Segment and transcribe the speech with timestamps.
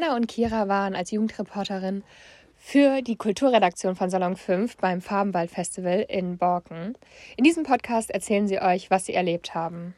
[0.00, 2.04] Anna und Kira waren als Jugendreporterin
[2.56, 6.96] für die Kulturredaktion von Salon 5 beim Farbenwald Festival in Borken.
[7.36, 9.96] In diesem Podcast erzählen sie euch, was sie erlebt haben.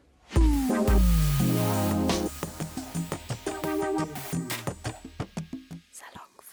[5.92, 6.46] Salon 5.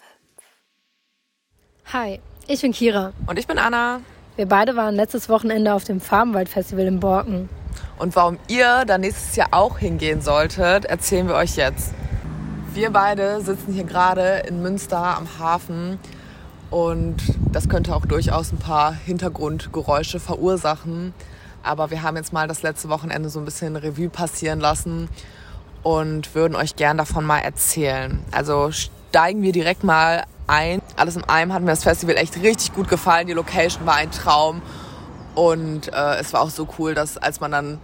[1.94, 3.14] Hi, ich bin Kira.
[3.26, 4.02] Und ich bin Anna.
[4.36, 7.48] Wir beide waren letztes Wochenende auf dem Farbenwald Festival in Borken.
[7.98, 11.94] Und warum ihr da nächstes Jahr auch hingehen solltet, erzählen wir euch jetzt.
[12.78, 15.98] Wir beide sitzen hier gerade in Münster am Hafen
[16.70, 17.16] und
[17.50, 21.12] das könnte auch durchaus ein paar Hintergrundgeräusche verursachen.
[21.64, 25.08] Aber wir haben jetzt mal das letzte Wochenende so ein bisschen Revue passieren lassen
[25.82, 28.24] und würden euch gern davon mal erzählen.
[28.30, 30.80] Also steigen wir direkt mal ein.
[30.94, 33.26] Alles in allem hat mir das Festival echt richtig gut gefallen.
[33.26, 34.62] Die Location war ein Traum
[35.34, 37.80] und äh, es war auch so cool, dass als man dann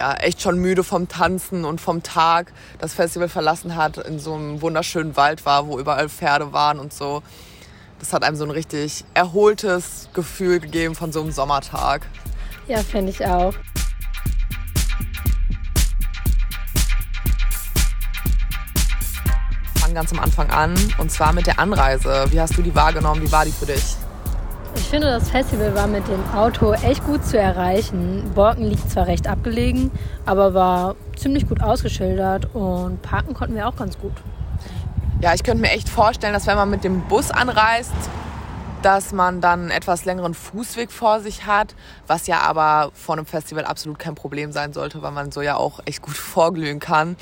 [0.00, 4.32] ja, echt schon müde vom Tanzen und vom Tag das Festival verlassen hat, in so
[4.32, 7.22] einem wunderschönen Wald war, wo überall Pferde waren und so.
[7.98, 12.06] Das hat einem so ein richtig erholtes Gefühl gegeben von so einem Sommertag.
[12.66, 13.52] Ja, finde ich auch.
[19.80, 22.24] Fangen ganz am Anfang an und zwar mit der Anreise.
[22.30, 23.20] Wie hast du die wahrgenommen?
[23.20, 23.98] Wie war die für dich?
[24.90, 28.28] Ich finde, das Festival war mit dem Auto echt gut zu erreichen.
[28.34, 29.92] Borken liegt zwar recht abgelegen,
[30.26, 34.10] aber war ziemlich gut ausgeschildert und parken konnten wir auch ganz gut.
[35.20, 37.92] Ja, ich könnte mir echt vorstellen, dass wenn man mit dem Bus anreist,
[38.82, 41.76] dass man dann einen etwas längeren Fußweg vor sich hat,
[42.08, 45.54] was ja aber vor einem Festival absolut kein Problem sein sollte, weil man so ja
[45.54, 47.16] auch echt gut vorglühen kann.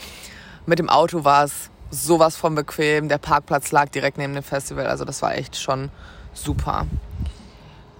[0.64, 3.10] Mit dem Auto war es sowas von bequem.
[3.10, 5.90] Der Parkplatz lag direkt neben dem Festival, also das war echt schon
[6.32, 6.86] super.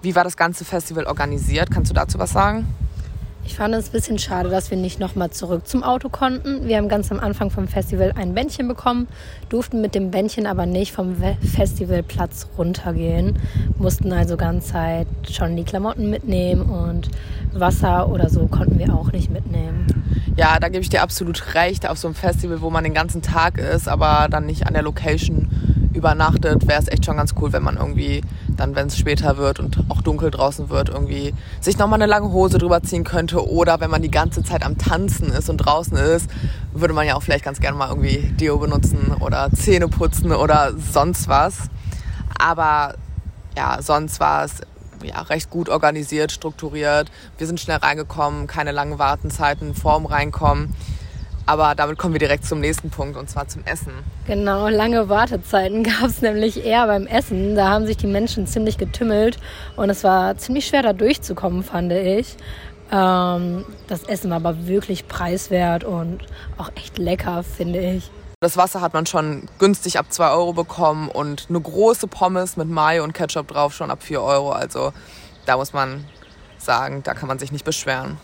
[0.01, 1.71] Wie war das ganze Festival organisiert?
[1.71, 2.67] Kannst du dazu was sagen?
[3.45, 6.69] Ich fand es ein bisschen schade, dass wir nicht nochmal zurück zum Auto konnten.
[6.69, 9.09] Wir haben ganz am Anfang vom Festival ein Bändchen bekommen,
[9.49, 13.39] durften mit dem Bändchen aber nicht vom Festivalplatz runtergehen,
[13.79, 17.09] mussten also ganz Zeit schon die Klamotten mitnehmen und
[17.55, 19.87] Wasser oder so konnten wir auch nicht mitnehmen.
[20.37, 21.89] Ja, da gebe ich dir absolut recht.
[21.89, 24.83] Auf so einem Festival, wo man den ganzen Tag ist, aber dann nicht an der
[24.83, 25.49] Location
[25.95, 28.21] übernachtet, wäre es echt schon ganz cool, wenn man irgendwie
[28.59, 32.31] dann, wenn es später wird und auch dunkel draußen wird, irgendwie sich nochmal eine lange
[32.33, 33.49] Hose drüber ziehen könnte.
[33.49, 36.29] Oder wenn man die ganze Zeit am Tanzen ist und draußen ist,
[36.73, 40.73] würde man ja auch vielleicht ganz gerne mal irgendwie Deo benutzen oder Zähne putzen oder
[40.77, 41.69] sonst was.
[42.39, 42.95] Aber
[43.57, 44.61] ja, sonst war es
[45.03, 47.11] ja, recht gut organisiert, strukturiert.
[47.39, 50.75] Wir sind schnell reingekommen, keine langen Wartenzeiten vorm Reinkommen.
[51.49, 53.95] Aber damit kommen wir direkt zum nächsten Punkt und zwar zum Essen.
[54.27, 57.55] Genau, lange Wartezeiten gab es nämlich eher beim Essen.
[57.55, 59.39] Da haben sich die Menschen ziemlich getümmelt
[59.75, 62.37] und es war ziemlich schwer da durchzukommen, fand ich.
[62.93, 66.19] Ähm, das Essen war aber wirklich preiswert und
[66.59, 68.11] auch echt lecker, finde ich.
[68.41, 72.69] Das Wasser hat man schon günstig ab 2 Euro bekommen und eine große Pommes mit
[72.69, 74.51] Mayo und Ketchup drauf schon ab 4 Euro.
[74.51, 74.93] Also
[75.47, 76.05] da muss man
[76.59, 78.19] sagen, da kann man sich nicht beschweren.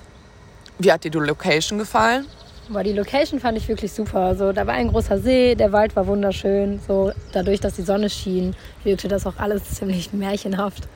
[0.78, 2.26] Wie hat dir die Location gefallen?
[2.68, 4.20] Boah, die Location fand ich wirklich super.
[4.20, 6.80] Also, da war ein großer See, der Wald war wunderschön.
[6.86, 10.88] So, dadurch, dass die Sonne schien, wirkte das auch alles ziemlich märchenhaft.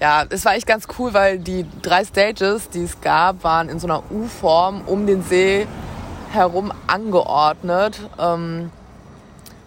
[0.00, 3.80] Ja, es war echt ganz cool, weil die drei Stages, die es gab, waren in
[3.80, 5.66] so einer U-Form um den See
[6.32, 8.70] herum angeordnet ähm,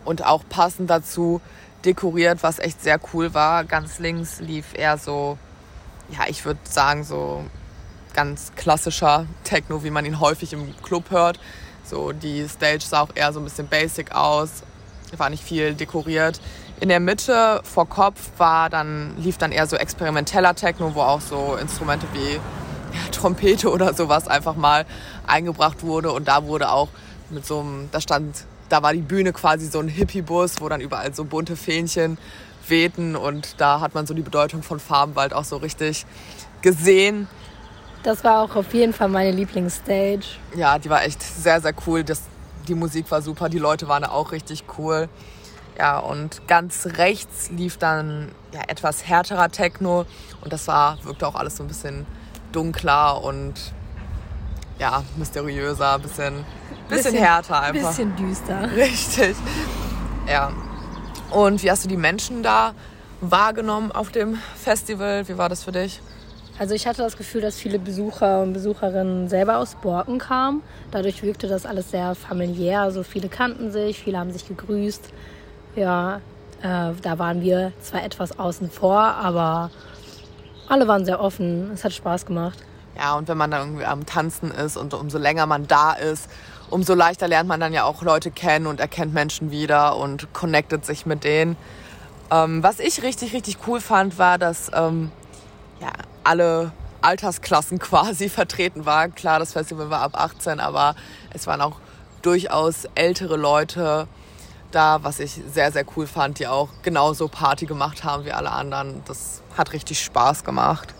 [0.06, 1.42] und auch passend dazu
[1.86, 3.66] dekoriert, was echt sehr cool war.
[3.66, 5.38] Ganz links lief eher so,
[6.10, 7.44] ja, ich würde sagen, so
[8.14, 11.40] ganz klassischer Techno, wie man ihn häufig im Club hört.
[11.84, 14.64] So die Stage sah auch eher so ein bisschen basic aus,
[15.18, 16.40] war nicht viel dekoriert.
[16.80, 21.22] In der Mitte vor Kopf war dann lief dann eher so experimenteller Techno, wo auch
[21.22, 22.40] so Instrumente wie
[23.12, 24.86] Trompete oder sowas einfach mal
[25.28, 26.90] eingebracht wurde und da wurde auch
[27.30, 30.80] mit so einem da stand da war die Bühne quasi so ein Hippie-Bus, wo dann
[30.80, 32.18] überall so bunte Fähnchen
[32.70, 36.06] wehten und da hat man so die Bedeutung von Farbenwald auch so richtig
[36.62, 37.28] gesehen.
[38.04, 40.22] Das war auch auf jeden Fall meine Lieblingsstage.
[40.56, 42.04] Ja, die war echt sehr, sehr cool.
[42.04, 42.24] Das,
[42.68, 45.08] die Musik war super, die Leute waren auch richtig cool.
[45.78, 50.06] Ja, und ganz rechts lief dann ja, etwas härterer Techno
[50.42, 52.06] und das war, wirkte auch alles so ein bisschen
[52.52, 53.54] dunkler und
[54.80, 56.46] ja, mysteriöser, ein bisschen,
[56.90, 57.90] bisschen, bisschen härter einfach.
[57.90, 58.70] Bisschen düster.
[58.76, 59.36] Richtig.
[60.28, 60.52] Ja.
[61.30, 62.74] Und wie hast du die Menschen da
[63.22, 65.28] wahrgenommen auf dem Festival?
[65.28, 66.02] Wie war das für dich?
[66.62, 70.62] Also ich hatte das Gefühl, dass viele Besucher und Besucherinnen selber aus Borken kamen.
[70.92, 72.82] Dadurch wirkte das alles sehr familiär.
[72.82, 75.10] Also viele kannten sich, viele haben sich gegrüßt.
[75.76, 76.18] Ja,
[76.62, 79.72] äh, da waren wir zwar etwas außen vor, aber
[80.68, 81.72] alle waren sehr offen.
[81.74, 82.60] Es hat Spaß gemacht.
[82.96, 86.30] Ja, und wenn man dann irgendwie am Tanzen ist und umso länger man da ist,
[86.70, 90.86] umso leichter lernt man dann ja auch Leute kennen und erkennt Menschen wieder und connectet
[90.86, 91.58] sich mit denen.
[92.30, 95.12] Ähm, was ich richtig, richtig cool fand, war, dass ähm,
[96.24, 96.72] alle
[97.02, 99.14] Altersklassen quasi vertreten waren.
[99.16, 100.96] Klar, das Festival war ab 18, aber
[101.34, 101.78] es waren auch
[102.22, 104.08] durchaus ältere Leute
[104.72, 108.52] da, was ich sehr, sehr cool fand, die auch genauso Party gemacht haben wie alle
[108.52, 109.02] anderen.
[109.06, 110.94] Das hat richtig Spaß gemacht.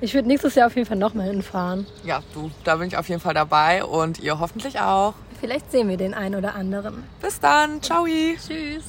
[0.00, 1.86] Ich würde nächstes Jahr auf jeden Fall nochmal hinfahren.
[2.04, 5.14] Ja, du, da bin ich auf jeden Fall dabei und ihr hoffentlich auch.
[5.40, 7.04] Vielleicht sehen wir den einen oder anderen.
[7.20, 7.82] Bis dann.
[7.82, 8.06] Ciao.
[8.06, 8.88] Tschüss.